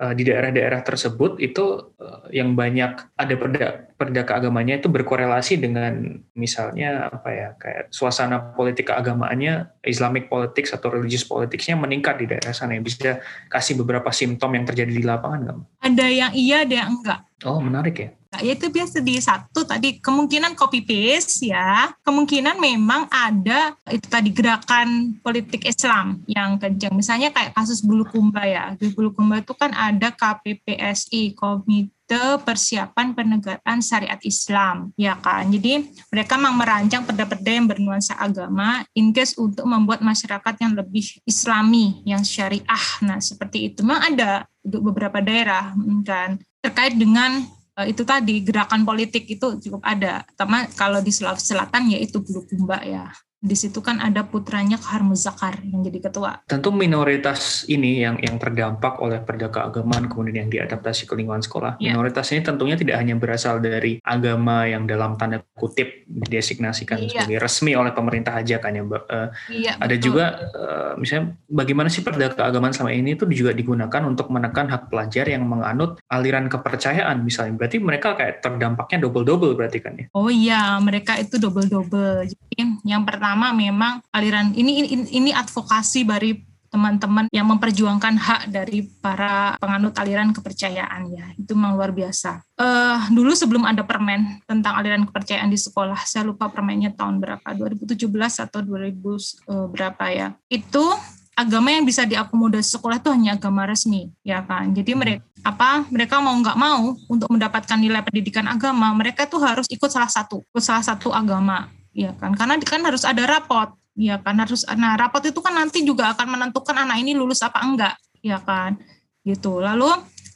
[0.00, 6.20] uh, di daerah-daerah tersebut itu uh, yang banyak ada perda perda keagamaannya itu berkorelasi dengan
[6.36, 12.52] misalnya apa ya kayak suasana politik keagamaannya Islamic politics atau religious politicsnya meningkat di daerah
[12.52, 13.20] sana yang bisa
[13.52, 15.58] kasih beberapa simptom yang terjadi di lapangan nggak?
[15.84, 17.20] Ada yang iya, ada yang enggak.
[17.44, 18.08] Oh menarik ya.
[18.36, 21.92] Nah, ya itu biasa di satu tadi kemungkinan copy paste ya.
[22.00, 28.72] Kemungkinan memang ada itu tadi gerakan politik Islam yang kencang misalnya kayak kasus Bulukumba ya.
[28.76, 34.96] Di Bulukumba itu kan ada KPPSI Komite Persiapan Penegakan Syariat Islam.
[34.96, 35.48] Ya kan?
[35.52, 41.20] Jadi mereka memang merancang perda-perda yang bernuansa agama in case untuk membuat masyarakat yang lebih
[41.28, 42.86] Islami yang syariah.
[43.00, 43.80] Nah seperti itu.
[43.84, 45.72] Memang ada untuk beberapa daerah
[46.02, 50.24] kan terkait dengan Eh, itu tadi gerakan politik itu cukup ada.
[50.32, 53.12] Terutama kalau di Sulawesi Selatan yaitu Bulukumba ya
[53.46, 56.42] di situ kan ada putranya Kahar Muzakar yang jadi ketua.
[56.50, 61.78] Tentu minoritas ini yang yang terdampak oleh perda keagamaan kemudian yang diadaptasi ke lingkungan sekolah.
[61.78, 61.94] Yeah.
[61.94, 67.22] Minoritas ini tentunya tidak hanya berasal dari agama yang dalam tanda kutip didesignasikan yeah.
[67.22, 69.02] sebagai resmi oleh pemerintah aja kan ya Mbak.
[69.06, 70.04] Uh, yeah, ada betul.
[70.10, 70.24] juga
[70.58, 75.30] uh, misalnya bagaimana sih perda keagamaan selama ini itu juga digunakan untuk menekan hak pelajar
[75.30, 77.54] yang menganut aliran kepercayaan misalnya.
[77.54, 80.04] Berarti mereka kayak terdampaknya double-double berarti kan ya?
[80.16, 82.26] Oh iya, mereka itu double-double.
[82.26, 82.56] Jadi
[82.88, 86.40] yang pertama pertama memang aliran ini ini, ini advokasi dari
[86.72, 92.40] teman-teman yang memperjuangkan hak dari para penganut aliran kepercayaan ya itu memang luar biasa.
[92.56, 97.44] Uh, dulu sebelum ada permen tentang aliran kepercayaan di sekolah, saya lupa permennya tahun berapa,
[97.44, 98.00] 2017
[98.48, 100.28] atau 2000 uh, eh, berapa ya.
[100.48, 100.96] Itu
[101.36, 104.72] agama yang bisa diakomodasi sekolah itu hanya agama resmi ya kan.
[104.72, 109.70] Jadi mereka apa mereka mau nggak mau untuk mendapatkan nilai pendidikan agama mereka tuh harus
[109.70, 113.72] ikut salah satu ikut salah satu agama ya kan karena kan harus ada rapot.
[113.96, 117.64] Ya kan harus nah rapot itu kan nanti juga akan menentukan anak ini lulus apa
[117.64, 117.96] enggak.
[118.20, 118.76] Ya kan
[119.24, 119.64] gitu.
[119.64, 119.88] Lalu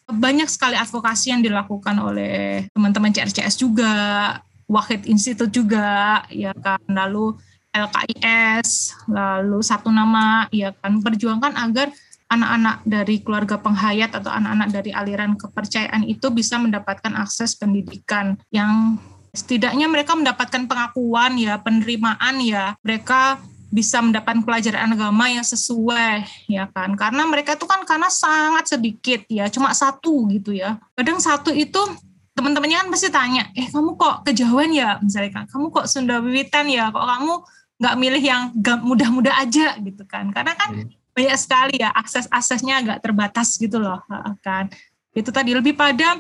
[0.08, 3.92] banyak sekali advokasi yang dilakukan oleh teman-teman CRCS juga
[4.64, 6.80] Wahid Institute juga ya kan.
[6.88, 7.36] Lalu
[7.76, 11.04] LKIS lalu satu nama ya kan.
[11.04, 11.92] Perjuangkan agar
[12.30, 18.96] anak-anak dari keluarga penghayat atau anak-anak dari aliran kepercayaan itu bisa mendapatkan akses pendidikan yang
[19.30, 23.38] setidaknya mereka mendapatkan pengakuan ya, penerimaan ya, mereka
[23.70, 26.98] bisa mendapatkan pelajaran agama yang sesuai ya kan.
[26.98, 30.76] Karena mereka itu kan karena sangat sedikit ya cuma satu gitu ya.
[30.98, 31.78] Kadang satu itu
[32.34, 34.98] teman-temannya kan pasti tanya eh kamu kok kejauhan ya?
[34.98, 36.90] Misalnya kan kamu kok Sunda Wiwitan ya?
[36.90, 37.34] Kok kamu
[37.80, 38.42] nggak milih yang
[38.82, 39.78] mudah-mudah aja?
[39.78, 40.34] Gitu kan.
[40.34, 41.14] Karena kan hmm.
[41.14, 44.02] banyak sekali ya akses aksesnya agak terbatas gitu loh
[44.42, 44.66] kan.
[45.14, 46.18] Itu tadi lebih pada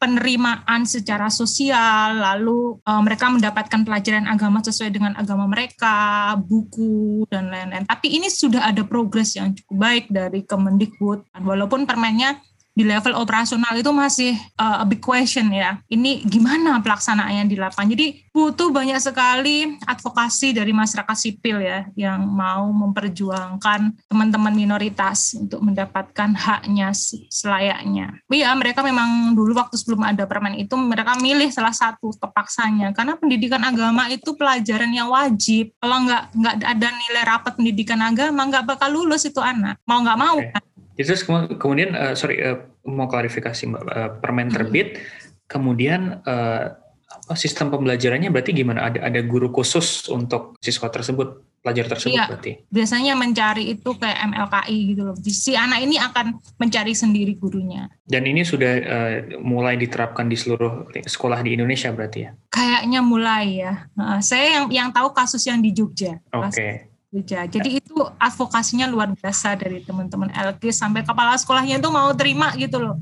[0.00, 7.52] penerimaan secara sosial, lalu uh, mereka mendapatkan pelajaran agama sesuai dengan agama mereka, buku dan
[7.52, 7.84] lain-lain.
[7.84, 12.40] Tapi ini sudah ada progres yang cukup baik dari Kemendikbud, walaupun permennya
[12.80, 15.76] di level operasional itu masih uh, a big question ya.
[15.92, 17.92] Ini gimana pelaksanaannya di lapangan.
[17.92, 25.60] Jadi butuh banyak sekali advokasi dari masyarakat sipil ya yang mau memperjuangkan teman-teman minoritas untuk
[25.60, 26.96] mendapatkan haknya
[27.28, 28.16] selayaknya.
[28.32, 33.20] Iya, mereka memang dulu waktu sebelum ada permen itu mereka milih salah satu kepaksanya karena
[33.20, 35.76] pendidikan agama itu pelajaran yang wajib.
[35.76, 39.76] Kalau nggak nggak ada nilai rapat pendidikan agama nggak bakal lulus itu anak.
[39.84, 40.48] Mau nggak mau okay.
[40.56, 40.64] kan
[41.04, 41.22] Terus
[41.56, 45.00] kemudian uh, sorry uh, mau klarifikasi mbak uh, permen terbit,
[45.46, 46.76] kemudian uh,
[47.10, 48.86] apa sistem pembelajarannya berarti gimana?
[48.90, 52.52] Ada ada guru khusus untuk siswa tersebut, pelajar tersebut iya, berarti?
[52.70, 55.14] Biasanya mencari itu kayak MLKI gitu loh.
[55.26, 57.90] Si anak ini akan mencari sendiri gurunya.
[58.06, 62.30] Dan ini sudah uh, mulai diterapkan di seluruh sekolah di Indonesia berarti ya?
[62.50, 63.72] Kayaknya mulai ya.
[63.94, 66.18] Uh, saya yang yang tahu kasus yang di Jogja.
[66.34, 66.50] Oke.
[66.54, 66.89] Okay.
[67.10, 67.42] Jogja.
[67.50, 72.78] Jadi itu advokasinya luar biasa dari teman-teman LG sampai kepala sekolahnya itu mau terima gitu
[72.78, 72.96] loh.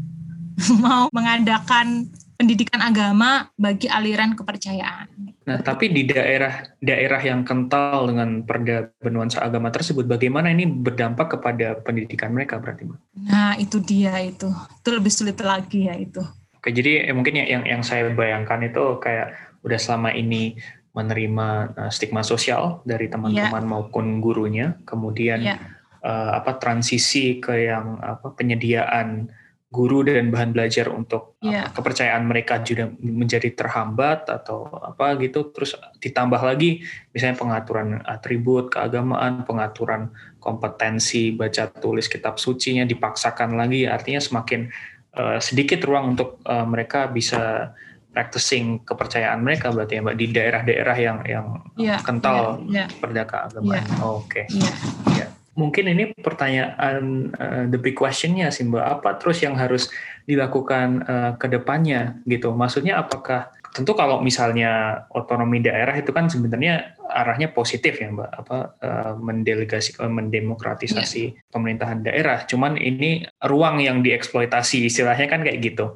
[0.84, 5.10] mau mengadakan pendidikan agama bagi aliran kepercayaan.
[5.44, 11.80] Nah, tapi di daerah-daerah yang kental dengan perda bernuansa agama tersebut, bagaimana ini berdampak kepada
[11.82, 12.98] pendidikan mereka berarti, Mbak?
[13.26, 14.48] Nah, itu dia itu.
[14.52, 16.20] Itu lebih sulit lagi ya itu.
[16.58, 19.34] Oke, jadi eh, mungkin yang yang saya bayangkan itu kayak
[19.66, 20.54] udah selama ini
[20.98, 23.70] menerima uh, stigma sosial dari teman-teman yeah.
[23.70, 25.62] maupun gurunya, kemudian yeah.
[26.02, 29.30] uh, apa transisi ke yang apa penyediaan
[29.68, 31.68] guru dan bahan belajar untuk yeah.
[31.68, 36.82] apa, kepercayaan mereka juga menjadi terhambat atau apa gitu, terus ditambah lagi
[37.12, 40.08] misalnya pengaturan atribut keagamaan, pengaturan
[40.40, 44.72] kompetensi baca tulis kitab sucinya dipaksakan lagi, artinya semakin
[45.20, 47.76] uh, sedikit ruang untuk uh, mereka bisa
[48.18, 51.46] practicing kepercayaan mereka berarti ya mbak di daerah-daerah yang yang
[51.78, 52.98] yeah, kental yeah, yeah.
[52.98, 53.78] perdaka agama.
[53.78, 54.02] Yeah.
[54.02, 54.42] Oh, Oke.
[54.42, 54.44] Okay.
[54.58, 54.76] Yeah.
[55.14, 55.30] Yeah.
[55.54, 59.86] Mungkin ini pertanyaan uh, the big questionnya sih mbak apa terus yang harus
[60.26, 62.50] dilakukan uh, ke depannya gitu.
[62.50, 68.58] Maksudnya apakah tentu kalau misalnya otonomi daerah itu kan sebenarnya arahnya positif ya mbak apa
[68.82, 71.46] uh, mendelegasi mendemokratisasi yeah.
[71.54, 72.42] pemerintahan daerah.
[72.50, 75.94] Cuman ini ruang yang dieksploitasi istilahnya kan kayak gitu.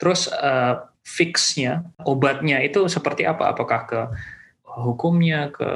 [0.00, 3.56] Terus uh, fixnya, obatnya itu seperti apa?
[3.56, 4.00] Apakah ke
[4.68, 5.68] hukumnya, ke,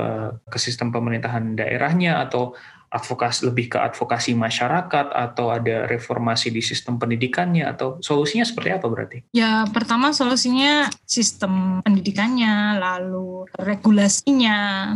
[0.52, 2.52] ke sistem pemerintahan daerahnya, atau
[2.92, 8.86] advokasi lebih ke advokasi masyarakat atau ada reformasi di sistem pendidikannya atau solusinya seperti apa
[8.86, 9.18] berarti?
[9.32, 14.92] Ya pertama solusinya sistem pendidikannya lalu regulasinya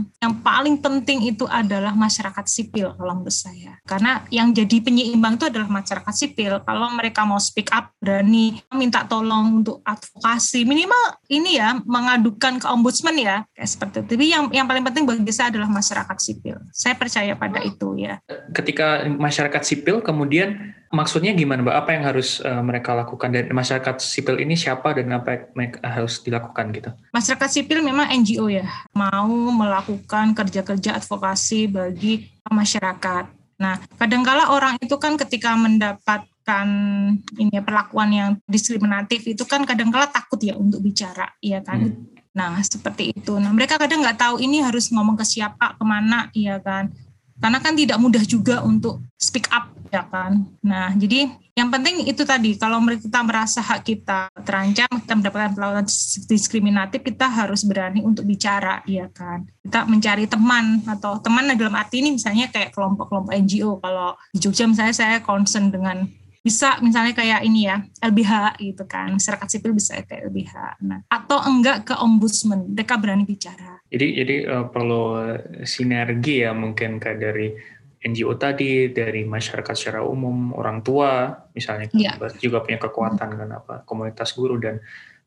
[0.47, 5.67] paling penting itu adalah masyarakat sipil kalau menurut saya karena yang jadi penyeimbang itu adalah
[5.67, 11.83] masyarakat sipil kalau mereka mau speak up berani minta tolong untuk advokasi minimal ini ya
[11.83, 14.09] mengadukan ke ombudsman ya kayak seperti itu.
[14.15, 16.61] Tapi yang yang paling penting bagi saya adalah masyarakat sipil.
[16.71, 18.19] Saya percaya pada itu gitu ya.
[18.57, 21.77] Ketika masyarakat sipil kemudian maksudnya gimana Mbak?
[21.77, 26.25] Apa yang harus uh, mereka lakukan dan masyarakat sipil ini siapa dan apa yang harus
[26.25, 26.91] dilakukan gitu?
[27.13, 28.65] Masyarakat sipil memang NGO ya,
[28.97, 33.29] mau melakukan kerja-kerja advokasi bagi masyarakat.
[33.61, 36.69] Nah, kadangkala orang itu kan ketika mendapatkan
[37.37, 41.93] ini ya, perlakuan yang diskriminatif itu kan kadangkala takut ya untuk bicara, iya kan?
[41.93, 42.17] Hmm.
[42.37, 43.41] Nah, seperti itu.
[43.41, 46.93] Nah, mereka kadang nggak tahu ini harus ngomong ke siapa, ke mana, iya kan?
[47.37, 50.45] Karena kan tidak mudah juga untuk speak up ya kan.
[50.61, 55.87] Nah, jadi yang penting itu tadi kalau kita merasa hak kita terancam, kita mendapatkan perlakuan
[56.29, 59.49] diskriminatif, kita harus berani untuk bicara, ya kan.
[59.65, 63.81] Kita mencari teman atau teman dalam arti ini misalnya kayak kelompok-kelompok NGO.
[63.81, 66.05] Kalau di Jogja misalnya saya concern dengan
[66.47, 71.43] bisa misalnya kayak ini ya LBH gitu kan masyarakat sipil bisa kayak LBH nah atau
[71.43, 75.05] enggak ke ombudsman mereka berani bicara jadi jadi uh, perlu
[75.63, 77.49] sinergi ya mungkin kayak dari
[78.07, 82.15] NGO tadi dari masyarakat secara umum orang tua misalnya ya.
[82.39, 84.79] juga punya kekuatan kan apa komunitas guru dan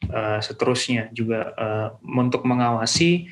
[0.08, 3.28] uh, seterusnya juga uh, untuk mengawasi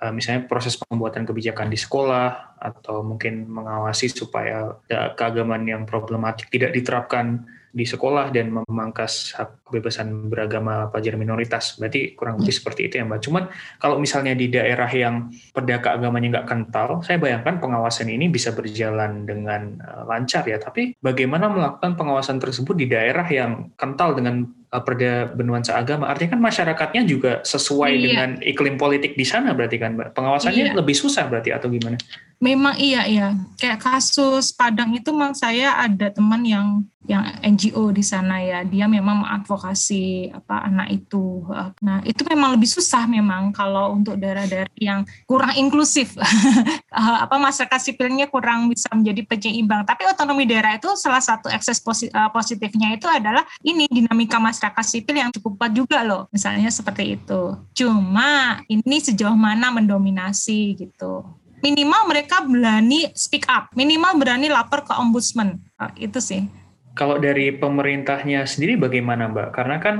[0.00, 6.74] uh, misalnya proses pembuatan kebijakan di sekolah atau mungkin mengawasi supaya keagamaan yang problematik tidak
[6.74, 7.46] diterapkan
[7.78, 11.78] di sekolah dan memangkas hak kebebasan beragama pelajar minoritas.
[11.78, 13.20] Berarti kurang lebih seperti itu ya Mbak.
[13.22, 13.44] Cuman
[13.78, 19.22] kalau misalnya di daerah yang perdaka agamanya nggak kental, saya bayangkan pengawasan ini bisa berjalan
[19.22, 20.58] dengan eh, lancar ya.
[20.58, 26.08] Tapi bagaimana melakukan pengawasan tersebut di daerah yang kental dengan uh, perda bernuansa agama?
[26.08, 28.02] Artinya kan masyarakatnya juga sesuai iya.
[28.04, 30.08] dengan iklim politik di sana berarti kan Mbak.
[30.14, 30.76] Pengawasannya iya.
[30.76, 31.98] lebih susah berarti atau gimana?
[32.38, 33.28] Memang iya iya.
[33.58, 38.62] Kayak kasus Padang itu memang saya ada teman yang yang NGO di sana ya.
[38.62, 41.42] Dia memang mengadvokasi apa anak itu.
[41.82, 46.14] Nah, itu memang lebih susah memang kalau untuk daerah-daerah yang kurang inklusif.
[47.24, 49.82] apa masyarakat sipilnya kurang bisa menjadi penyeimbang.
[49.88, 55.16] Tapi otonomi daerah itu salah satu akses eh, positifnya itu adalah ini dinamika masyarakat sipil
[55.16, 56.26] yang cukup kuat juga loh.
[56.34, 57.54] Misalnya seperti itu.
[57.72, 61.24] Cuma ini sejauh mana mendominasi gitu
[61.62, 65.58] minimal mereka berani speak up, minimal berani lapor ke ombudsman.
[65.78, 66.46] Nah, itu sih.
[66.94, 69.48] Kalau dari pemerintahnya sendiri bagaimana, Mbak?
[69.54, 69.96] Karena kan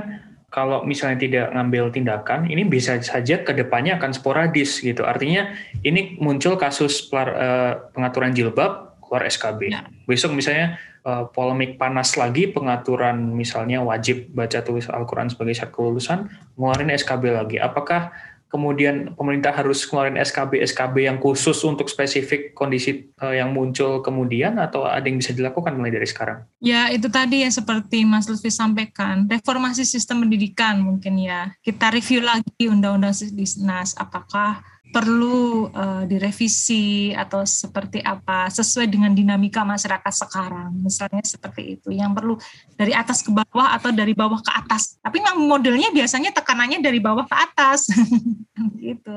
[0.49, 5.07] kalau misalnya tidak ngambil tindakan, ini bisa saja ke depannya akan sporadis gitu.
[5.07, 9.71] Artinya ini muncul kasus eh, pengaturan jilbab keluar SKB.
[9.71, 9.87] Ya.
[10.09, 16.19] Besok misalnya eh, polemik panas lagi pengaturan misalnya wajib baca tulis Al-Quran sebagai syarat kelulusan,
[16.55, 17.57] ngeluarin SKB lagi.
[17.59, 18.11] Apakah
[18.49, 24.57] kemudian pemerintah harus keluarin SKB SKB yang khusus untuk spesifik kondisi uh, yang muncul kemudian
[24.57, 26.43] atau ada yang bisa dilakukan mulai dari sekarang?
[26.57, 32.25] Ya itu tadi ya seperti Mas Lutfi sampaikan reformasi sistem pendidikan mungkin ya kita review
[32.25, 40.73] lagi undang-undang Disnas apakah perlu uh, direvisi atau seperti apa sesuai dengan dinamika masyarakat sekarang.
[40.81, 41.93] Misalnya seperti itu.
[41.93, 42.35] Yang perlu
[42.73, 44.97] dari atas ke bawah atau dari bawah ke atas.
[44.97, 47.93] Tapi yang modelnya biasanya tekanannya dari bawah ke atas.
[48.81, 49.15] Gitu.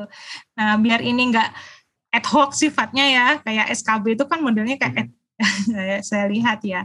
[0.61, 1.49] Nah biar ini enggak
[2.13, 5.11] ad hoc sifatnya ya kayak SKB itu kan modelnya kayak ad,
[6.09, 6.85] saya lihat ya.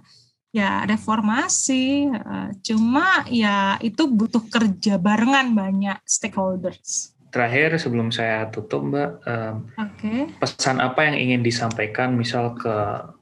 [0.55, 8.81] Ya reformasi uh, cuma ya itu butuh kerja barengan banyak stakeholders terakhir sebelum saya tutup
[8.89, 10.25] Mbak, um, okay.
[10.41, 12.73] pesan apa yang ingin disampaikan misal ke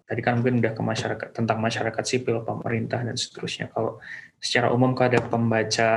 [0.08, 3.68] tadi kan mungkin udah ke masyarakat tentang masyarakat sipil, pemerintah dan seterusnya.
[3.76, 4.00] Kalau
[4.40, 5.90] secara umum kalau ada pembaca,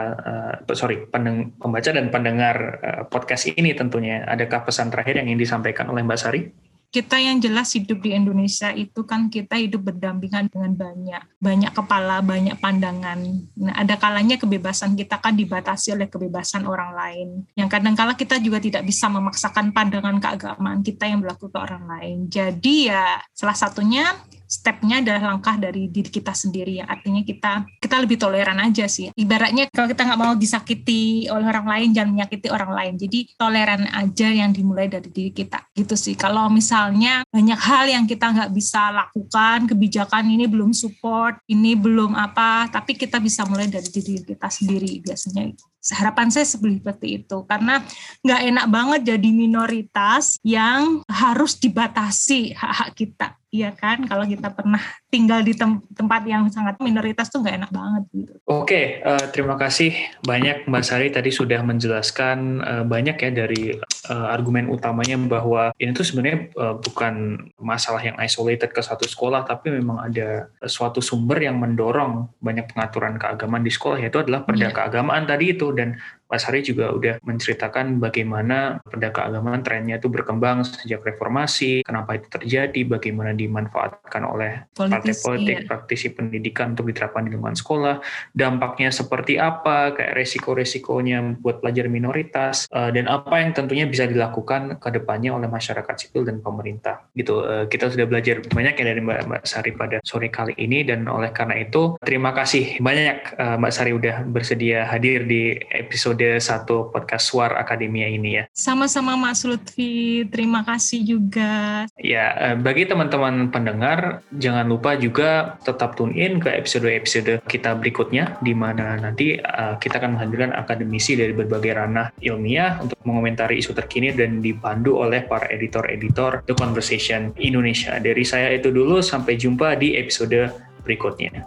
[0.66, 5.46] uh, sorry, pendeng, pembaca dan pendengar uh, podcast ini tentunya, adakah pesan terakhir yang ingin
[5.46, 6.42] disampaikan oleh Mbak Sari?
[6.88, 12.24] Kita yang jelas hidup di Indonesia itu kan kita hidup berdampingan dengan banyak banyak kepala
[12.24, 13.20] banyak pandangan.
[13.60, 17.28] Nah ada kalanya kebebasan kita kan dibatasi oleh kebebasan orang lain.
[17.52, 22.18] Yang kadang-kala kita juga tidak bisa memaksakan pandangan keagamaan kita yang berlaku ke orang lain.
[22.32, 24.08] Jadi ya salah satunya
[24.48, 26.80] stepnya adalah langkah dari diri kita sendiri.
[26.80, 29.12] Ya artinya kita kita lebih toleran aja sih.
[29.12, 32.92] Ibaratnya kalau kita nggak mau disakiti oleh orang lain jangan menyakiti orang lain.
[32.96, 35.60] Jadi toleran aja yang dimulai dari diri kita.
[35.76, 36.16] Gitu sih.
[36.16, 42.16] Kalau misalnya banyak hal yang kita nggak bisa lakukan kebijakan ini belum support ini belum
[42.16, 45.52] apa tapi kita bisa mulai dari diri kita sendiri biasanya.
[45.88, 47.44] Harapan saya seperti itu.
[47.44, 47.84] Karena
[48.24, 54.76] nggak enak banget jadi minoritas yang harus dibatasi hak-hak kita Iya kan, kalau kita pernah
[55.08, 58.32] tinggal di tem tempat yang sangat minoritas tuh nggak enak banget gitu.
[58.44, 63.72] Oke, uh, terima kasih banyak Mbak Sari tadi sudah menjelaskan uh, banyak ya dari
[64.12, 69.48] uh, argumen utamanya bahwa ini tuh sebenarnya uh, bukan masalah yang isolated ke satu sekolah,
[69.48, 74.68] tapi memang ada suatu sumber yang mendorong banyak pengaturan keagamaan di sekolah yaitu adalah perda
[74.68, 74.76] yeah.
[74.76, 75.96] keagamaan tadi itu dan
[76.28, 82.28] Mas Hari juga udah menceritakan bagaimana perda keagamaan trennya itu berkembang sejak reformasi, kenapa itu
[82.28, 85.66] terjadi, bagaimana dimanfaatkan oleh partai politik, ya.
[85.66, 88.04] praktisi pendidikan untuk diterapkan di lingkungan sekolah,
[88.36, 94.76] dampaknya seperti apa, kayak resiko-resikonya buat pelajar minoritas, eh, dan apa yang tentunya bisa dilakukan
[94.76, 97.08] ke depannya oleh masyarakat sipil dan pemerintah.
[97.16, 100.84] Gitu, eh, kita sudah belajar banyak ya dari Mbak, Mbak Sari pada sore kali ini,
[100.84, 106.17] dan oleh karena itu terima kasih banyak eh, Mbak Sari udah bersedia hadir di episode
[106.18, 108.44] episode satu podcast Suar Akademia ini ya.
[108.50, 111.86] Sama-sama Mas Lutfi, terima kasih juga.
[111.94, 118.34] Ya, eh, bagi teman-teman pendengar, jangan lupa juga tetap tune in ke episode-episode kita berikutnya,
[118.42, 123.70] di mana nanti eh, kita akan menghadirkan akademisi dari berbagai ranah ilmiah untuk mengomentari isu
[123.78, 127.94] terkini dan dipandu oleh para editor-editor The Conversation Indonesia.
[128.02, 130.50] Dari saya itu dulu, sampai jumpa di episode
[130.82, 131.46] berikutnya.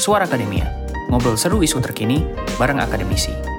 [0.00, 0.79] Suara Akademia
[1.10, 2.22] ngobrol seru isu terkini
[2.54, 3.49] bareng akademisi.